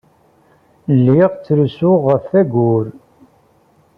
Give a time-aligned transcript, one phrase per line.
[0.99, 2.85] Lliɣ ttrusuɣ ɣef wayyur.